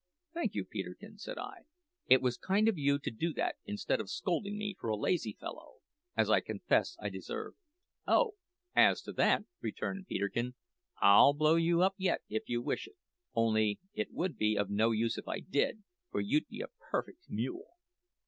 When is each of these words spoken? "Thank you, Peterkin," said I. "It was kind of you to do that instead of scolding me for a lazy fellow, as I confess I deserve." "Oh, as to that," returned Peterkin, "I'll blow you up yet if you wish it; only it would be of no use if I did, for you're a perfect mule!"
"Thank 0.33 0.55
you, 0.55 0.65
Peterkin," 0.65 1.19
said 1.19 1.37
I. 1.37 1.65
"It 2.07 2.23
was 2.23 2.35
kind 2.35 2.67
of 2.67 2.75
you 2.75 2.97
to 2.97 3.11
do 3.11 3.33
that 3.33 3.57
instead 3.65 4.01
of 4.01 4.09
scolding 4.09 4.57
me 4.57 4.75
for 4.79 4.89
a 4.89 4.97
lazy 4.97 5.37
fellow, 5.39 5.75
as 6.17 6.27
I 6.27 6.39
confess 6.39 6.97
I 6.99 7.09
deserve." 7.09 7.53
"Oh, 8.07 8.31
as 8.75 9.03
to 9.03 9.13
that," 9.13 9.43
returned 9.61 10.07
Peterkin, 10.07 10.55
"I'll 11.03 11.33
blow 11.33 11.53
you 11.55 11.83
up 11.83 11.93
yet 11.99 12.23
if 12.29 12.49
you 12.49 12.63
wish 12.63 12.87
it; 12.87 12.95
only 13.35 13.77
it 13.93 14.11
would 14.11 14.37
be 14.37 14.55
of 14.55 14.71
no 14.71 14.89
use 14.89 15.19
if 15.19 15.27
I 15.27 15.39
did, 15.39 15.83
for 16.09 16.19
you're 16.19 16.41
a 16.51 16.65
perfect 16.89 17.29
mule!" 17.29 17.67